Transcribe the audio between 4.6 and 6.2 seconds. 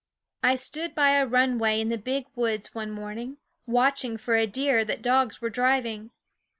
that dogs were driving.